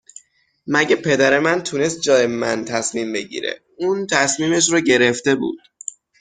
مگه 0.67 0.95
پدر 0.95 1.39
من 1.39 1.63
تونست 1.63 2.01
جای 2.01 2.27
من 2.27 2.65
تصمیم 2.65 3.13
بگیره؟ 3.13 3.61
اون 3.77 4.07
تصمیمش 4.07 4.69
رو 4.71 4.79
گرفته 4.81 5.35
بود 5.35 5.59